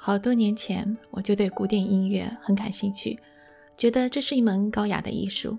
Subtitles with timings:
[0.00, 3.18] 好多年前我就对古典音乐很感兴趣，
[3.76, 5.58] 觉得这是一门高雅的艺术。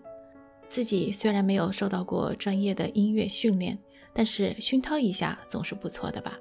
[0.68, 3.78] 自己虽然没有受到过专业的音乐训练，
[4.14, 6.40] 但是熏陶一下总是不错的吧。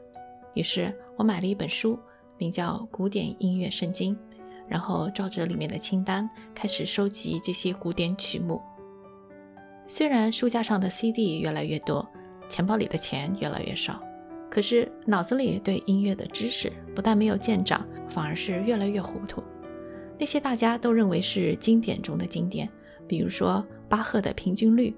[0.54, 1.98] 于是我买了一本书，
[2.38, 4.14] 名叫《古典音乐圣经》，
[4.68, 8.62] 然后照着里面的清单开始收集这些古典曲目。
[9.86, 12.08] 虽然书架上的 CD 越来越多，
[12.48, 14.00] 钱包里的钱越来越少。
[14.50, 19.42] 可是脑子里对音乐的知识不但没有见长，反而是越来越糊涂。
[20.18, 22.68] 那些大家都认为是经典中的经典，
[23.06, 24.90] 比如说巴赫的《平均律》，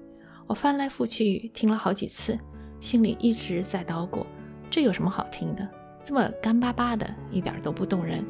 [0.47, 2.39] 我翻来覆去听了好几次，
[2.79, 4.25] 心里一直在叨咕：
[4.69, 5.69] 这有什么好听的？
[6.03, 8.25] 这么干巴巴的，一点都不动人。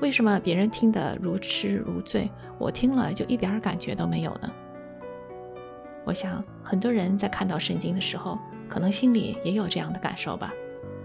[0.00, 4.52] 为什么别人听得如痴如醉，我听了就一点感觉都没有呢？
[6.04, 8.38] 我想很多人在看到圣经的时候，
[8.68, 10.52] 可能心里也有这样的感受吧。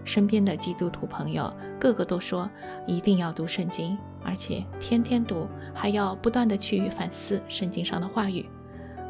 [0.04, 2.50] 身边的基督徒朋友个个都说
[2.88, 8.46] 一定要读圣经，而且天天读，还要不断的去反思圣经上的话语。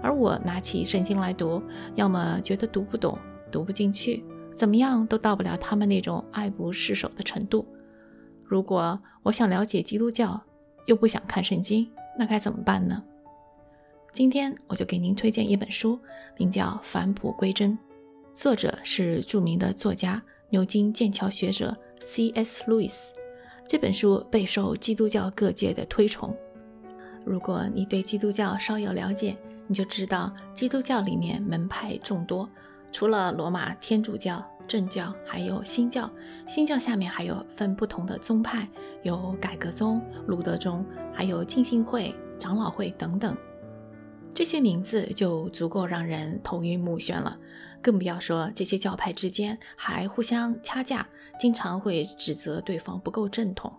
[0.03, 1.61] 而我拿起圣经来读，
[1.95, 3.17] 要么觉得读不懂、
[3.51, 7.65] 读不进去，怎么样都到不了他们那种爱不释手的程度。
[8.43, 10.41] 如果我想了解基督教，
[10.87, 13.03] 又不想看圣经，那该怎么办呢？
[14.11, 15.97] 今天我就给您推荐一本书，
[16.37, 17.71] 名叫《返璞归真》，
[18.33, 20.21] 作者是著名的作家。
[20.51, 22.63] 牛津剑桥学者 C.S.
[22.67, 23.13] 路易斯
[23.65, 26.35] 这本书备受基督教各界的推崇。
[27.25, 29.35] 如果你对基督教稍有了解，
[29.67, 32.49] 你就知道基督教里面门派众多，
[32.91, 36.11] 除了罗马天主教、正教，还有新教。
[36.49, 38.67] 新教下面还有分不同的宗派，
[39.03, 43.37] 有改革宗、路德宗，还有浸信会、长老会等等。
[44.33, 47.37] 这些名字就足够让人头晕目眩了，
[47.81, 51.07] 更不要说这些教派之间还互相掐架，
[51.39, 53.71] 经常会指责对方不够正统。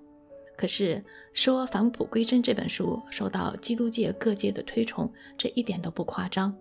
[0.54, 6.54] 可是说《返璞归真》这本书受到基督界各界的推崇，这一点都不夸张。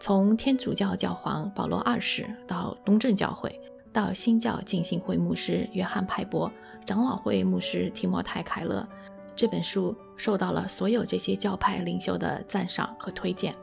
[0.00, 3.60] 从天主教教皇保罗二世到东正教会，
[3.92, 6.50] 到新教浸信会牧师约翰派伯，
[6.84, 8.88] 长老会牧师提摩太凯勒。
[9.36, 13.54] 这本书受到了所有这些教派领袖的赞赏和推荐。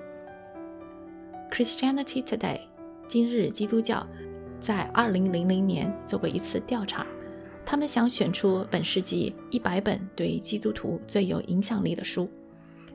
[1.52, 2.60] Christianity Today，
[3.08, 4.06] 今日基督教，
[4.60, 7.06] 在2000年做过一次调查，
[7.66, 12.26] 他们想选出本世纪100本对基督徒最有影响力的书，《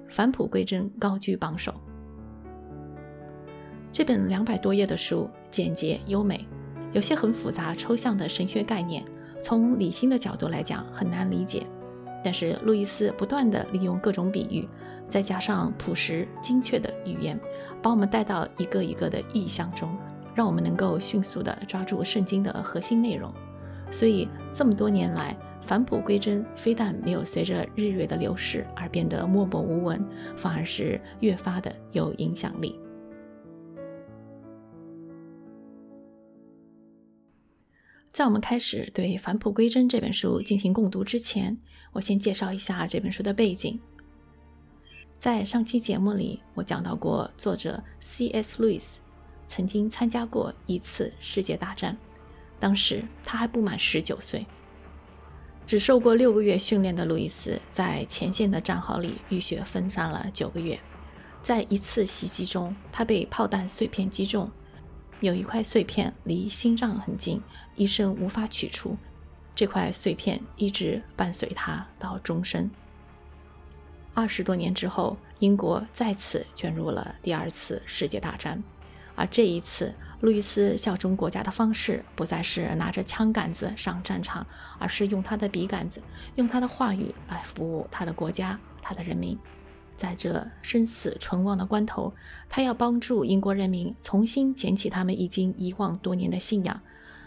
[0.08, 1.74] 返璞归真》高居榜首。
[3.90, 6.46] 这本两百多页的书简洁优美，
[6.92, 9.02] 有些很复杂抽象的神学概念，
[9.40, 11.62] 从理性的角度来讲很难理解。
[12.22, 14.68] 但是路易斯不断地利用各种比喻，
[15.08, 17.38] 再加上朴实精确的语言，
[17.80, 19.96] 把我们带到一个一个的意象中，
[20.34, 23.32] 让我们能够迅速地抓住圣经的核心内容。
[23.90, 30.04] 所以这么多年来，返璞归真非但没有随着日月的流逝而变得默默无闻，
[30.36, 32.78] 反而是越发的有影响力。
[38.16, 41.54] 在我们开始对《返璞归真》这本书进行共读之前，
[41.92, 43.78] 我先介绍一下这本书的背景。
[45.18, 48.62] 在上期节目里，我讲到过，作者 C.S.
[48.62, 49.00] 路易斯
[49.46, 51.94] 曾经参加过一次世界大战，
[52.58, 54.46] 当时他还不满十九岁。
[55.66, 60.80] 只受过六个月训练的路易斯，在前线的战壕里浴血奋战了九个月。
[61.42, 64.50] 在一次袭击中，他被炮弹碎片击中。
[65.20, 67.42] 有一块碎片离心脏很近，
[67.74, 68.96] 医生无法取出。
[69.54, 72.70] 这块碎片一直伴随他到终身。
[74.12, 78.62] 二十多年之后，英国再次卷入了第二次世界大战，
[79.14, 84.46] 而这一次，路易斯效忠国家的方式不再是拿着枪杆子上战场，
[84.78, 86.02] 而是用他的笔杆子，
[86.34, 89.38] 用他的话语来服务他的国家、他的人民。
[89.96, 92.12] 在这生死存亡的关头，
[92.48, 96.80] 他要帮助英国人民重新捡起他们已经遗忘多年的信仰，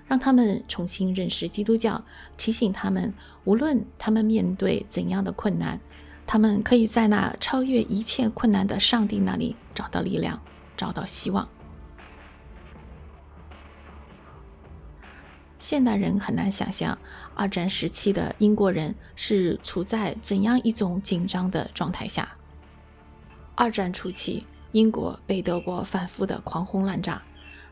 [0.08, 2.04] 让他们重新认识基督教，
[2.38, 3.14] 提醒他们，
[3.44, 5.80] 无论他们面对怎样的困难，
[6.26, 10.42] 他们可以在那超越一切困难的上帝那里找到力量，
[10.78, 11.48] 找到希望。
[15.58, 16.98] 现代人很难想象，
[17.36, 22.39] 二战时期的英国人是处在怎样一种紧张的状态下。
[23.62, 27.22] 二战初期，英国被德国反复的狂轰滥炸。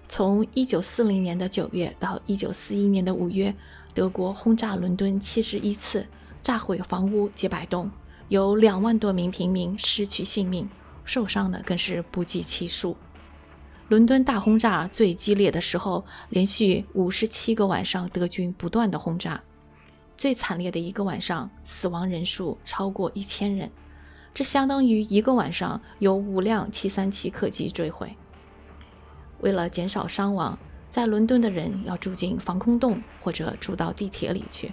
[0.10, 3.56] 从1940年的9月到1941年的5月，
[3.94, 6.06] 德国轰炸伦敦71次，
[6.44, 7.90] 炸毁房屋几百栋，
[8.28, 10.70] 有两万多名平民失去性命，
[11.06, 12.98] 受伤的更是不计其数。
[13.88, 19.42] 伦敦大轰炸最激烈的时候，连续57个晚上，德军不断的轰炸。
[20.18, 23.72] 最惨烈的一个晚上，死亡人数超过一千人，
[24.38, 28.16] 这相当于一个晚上有五辆737客机坠毁。
[29.40, 34.72] 为了减少伤亡，在伦敦的人要住进防空洞或者住到地铁里去。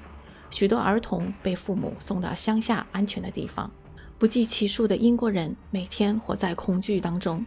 [0.50, 3.70] 许多儿童被父母送到乡下安全的地方。
[4.18, 7.46] 不计其数的英国人每天活在恐惧当中，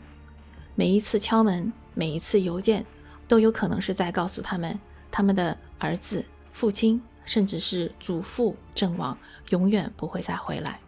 [0.73, 2.83] 每一次敲门，每一次邮件，
[3.27, 4.79] 都有可能是在告诉他们，
[5.11, 9.15] 他们的儿子、父亲，甚至是祖父阵亡，
[9.49, 10.79] 永远不会再回来。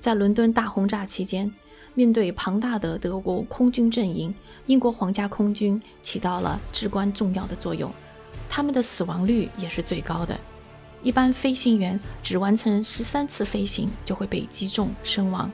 [0.00, 1.52] 在伦敦大轰炸期间。
[1.94, 4.32] 面对庞大的德国空军阵营，
[4.66, 7.90] 英国皇家空军起到了至关重要的作用。
[8.48, 10.38] 他们的死亡率也是最高的。
[11.02, 15.50] 一般飞行员只完成十三次飞行就会被击中身亡。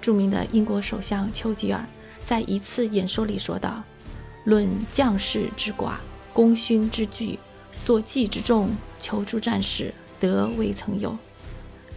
[0.00, 1.86] 著名的英国首相丘吉尔
[2.20, 3.82] 在一次演说里说道
[4.44, 5.92] ：“论将士之寡，
[6.32, 7.38] 功勋之巨，
[7.70, 11.16] 所记之重，求助战士，德未曾有。”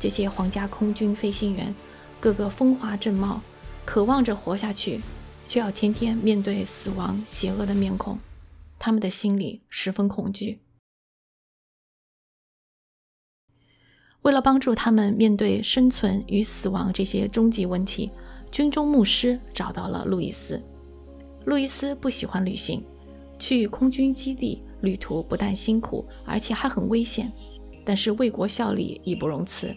[0.03, 1.73] 这些皇家空军飞行员
[2.19, 3.41] 个个风华正茂。
[3.85, 4.99] 渴望着活下去，
[5.47, 8.19] 却要天天面对死亡邪恶的面孔，
[8.77, 10.59] 他们的心里十分恐惧。
[14.23, 18.11] 为了帮助他们面对生存与死亡这些终极问题，
[18.51, 20.61] 军中牧师找到了路易斯。
[21.45, 22.83] 路易斯不喜欢旅行，
[23.39, 27.31] 去空军基地旅途不但辛苦，而且还很危险，
[27.85, 29.73] 但是为国效力义不容辞。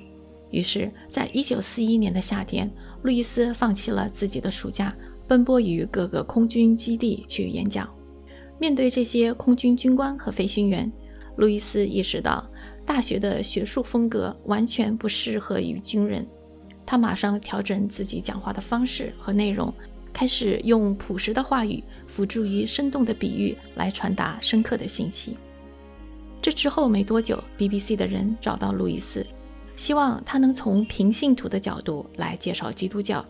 [0.51, 2.71] 于是，在一九四一年的夏天，
[3.03, 4.97] 路易斯放弃了自己的暑假，
[5.27, 7.89] 奔波于各个空军基地去演讲。
[8.59, 10.91] 面对这些空军军官和飞行员，
[11.37, 12.49] 路易斯意识到
[12.87, 16.27] 大学的学术风格完全不适合于军人。
[16.87, 19.75] 他马上调整自己讲话的方式和内容，
[20.13, 25.37] 开始用朴实的话语辅助于生动的比喻来传达深刻的信息。
[26.41, 29.27] 这之后没多久，BBC 的人找到路易斯。
[29.77, 33.25] 希望他能从平信徒的角度来介绍基督教。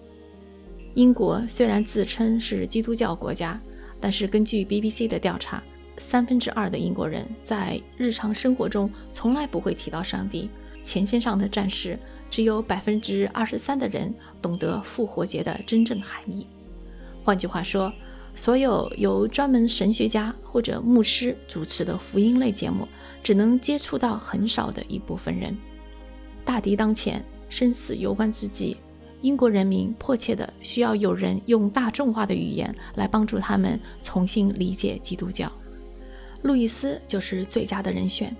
[0.94, 3.60] 英国虽然自称是基督教国家，
[4.00, 5.62] 但是根据 BBC 的调查，
[5.98, 10.48] 三分之二的英国人在日常生活中从来不会提到上帝。
[10.82, 11.98] 前线上的战士
[12.30, 16.46] 只有百分之二十三的人懂得复活节的真正含义。
[17.24, 17.92] 换句话说，
[18.36, 22.86] 所有由专门神学家或者牧师主持的福音类节目，
[23.20, 25.56] 只能接触到很少的一部分人。
[26.46, 28.76] 大敌当前，生死攸关之际，
[29.20, 35.50] 英国人民迫切的需要有人用大众化的语言来帮助他们重新理解基督教。
[36.42, 38.34] 路易斯就是最佳的人选。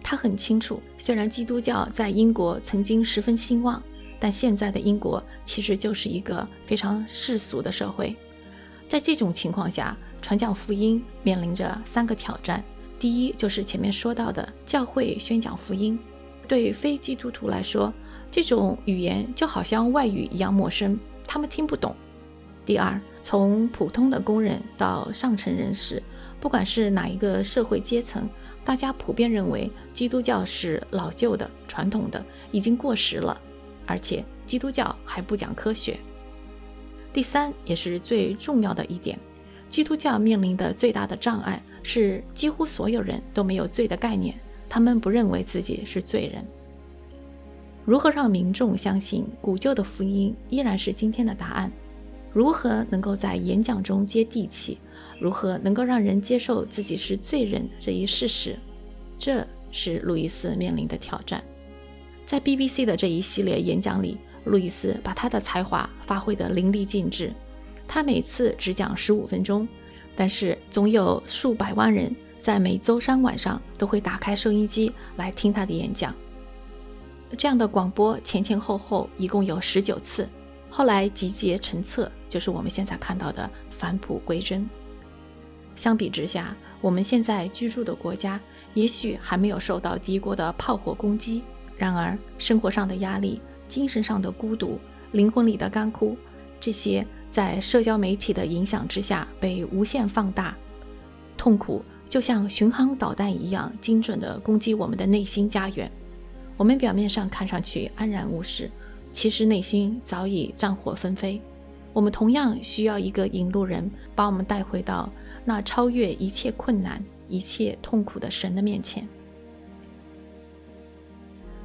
[0.00, 3.82] 他很清楚，虽然基督教在英国曾经十分兴旺，
[4.20, 8.14] 但现在的英国其实就是一个非常世俗的社会。
[8.86, 12.62] 在这种情况下，传讲福音面临着三个挑战：
[13.00, 15.98] 第一，就是前面说到的教会宣讲福音。
[16.48, 17.92] 对非基督徒来说，
[18.30, 21.94] 这种语言就好像外语一样陌生，他们听不懂。
[22.64, 26.02] 第二，从普通的工人到上层人士，
[26.40, 28.28] 不管是哪一个社会阶层，
[28.64, 33.40] 大家普遍认为基督教是老旧的、传统的，已经过时了，
[33.86, 35.98] 而且基督教还不讲科学。
[37.12, 39.18] 第三，也是最重要的一点，
[39.70, 44.38] 基督教面临的最大的障碍是，几乎所有人都没有罪的概念。
[44.68, 46.44] 他们不认为自己是罪人。
[47.84, 51.72] 如何让民众相信古旧的福音依然是今天的答案？
[52.32, 54.76] 如何能够在演讲中接地气？
[55.18, 58.56] 如何能够让人接受自己是罪人这一事实？
[59.18, 61.42] 这是路易斯面临的挑战。
[62.26, 67.32] 在 BBC 的这一系列演讲里，路易斯把他的才华发挥得淋漓尽致。
[67.88, 69.66] 他每次只讲十五分钟，
[70.14, 72.14] 但是总有数百万人。
[72.48, 76.14] 在每周三晚上都会打开收音机来听他的演讲。
[77.36, 80.26] 这样的广播前前后后一共有十九次，
[80.70, 84.66] 后来集结成册，就是我们现在看到的返璞归真。
[85.76, 88.40] 相比之下，我们现在居住的国家
[88.72, 91.42] 也许还没有受到敌国的炮火攻击，
[91.76, 94.80] 然而生活上的压力、精神上的孤独、
[95.12, 96.16] 灵魂里的干枯，
[96.58, 100.56] 这些在社交媒体的影响之下被无限放大，
[101.36, 101.84] 痛苦。
[102.08, 105.90] 就像巡航导弹一样精准地攻击我们的内心家园。
[106.56, 108.70] 我们表面上看上去安然无事，
[109.12, 111.40] 其实内心早已战火纷飞。
[111.92, 115.10] 我们同样需要一个引路人，把我们带回到
[115.44, 119.06] 那超越一切困难、一切痛苦的神的面前。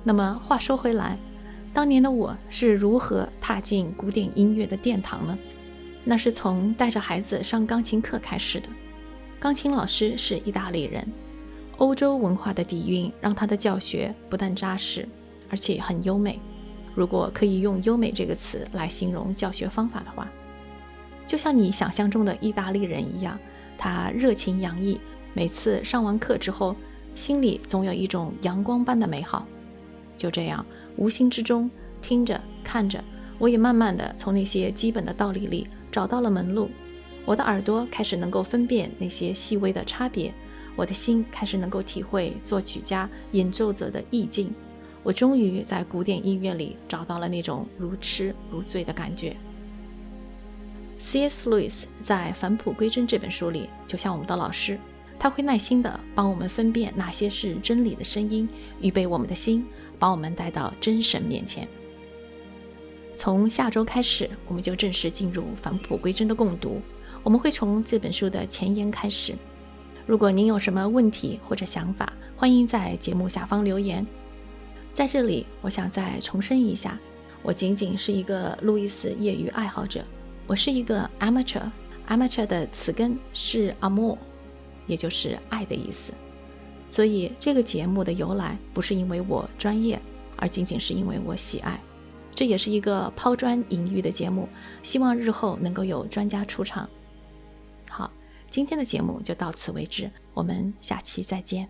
[0.03, 1.17] 那么话说回来，
[1.73, 5.37] 当年的我是如何踏进古典音乐的殿堂呢？
[6.03, 8.67] 那是从带着孩子上钢琴课开始的。
[9.43, 11.05] 钢琴老师是意大利人，
[11.75, 15.05] 欧洲文化的底蕴让他的教学不但扎实，
[15.49, 16.39] 而且很优美。
[16.95, 20.31] 如果可以用“优美”这个词来形容教学方法的话，
[21.27, 23.37] 就像你想象中的意大利人一样，
[23.77, 24.97] 他热情洋溢。
[25.33, 26.73] 每次上完课之后，
[27.13, 29.45] 心里总有一种阳光般的美好。
[30.15, 31.69] 就这样，无形之中
[32.01, 33.03] 听着看着，
[33.37, 36.69] 我也慢慢的从那些基本的道理里找到了门路。
[37.25, 40.33] 我的耳朵开始能够分辨那些细微的差别，
[40.75, 44.53] 我的心开始能够体会作曲家、演奏者的意境。
[45.03, 49.35] 我终于在古典音乐里找到了那种如痴如醉的感觉。
[50.97, 51.49] C.S.
[51.49, 54.79] Lewis 在《返璞归真》这本书里，就像我们的老师，
[55.19, 58.47] 他会耐心地帮我们分辨哪些是真理的声音，
[58.79, 59.65] 预备我们的心，
[59.99, 61.67] 把我们带到真神面前。
[63.15, 66.81] 从下周开始，我们就正式进入《返璞归真》的共读。
[67.23, 69.33] 我们会从这本书的前言开始。
[70.05, 74.05] 如果您有什么问题或者想法，欢迎在节目下方留言。
[74.93, 76.99] 在这里，我想再重申一下，
[77.41, 80.03] 我仅仅是一个路易斯业余爱好者，
[80.45, 81.63] 我是一个 amateur。
[82.09, 84.17] amateur 的词根是 amour，
[84.85, 86.11] 也就是爱的意思。
[86.89, 89.97] 所以这个节目的由来不是因为我专业，
[90.35, 91.79] 而仅仅是因为我喜爱。
[92.35, 94.49] 这也是一个抛砖引玉的节目，
[94.81, 96.89] 希望日后能够有专家出场。
[97.95, 98.11] 好，
[98.49, 101.69] 今天的节目就到此为止，我们下期再见。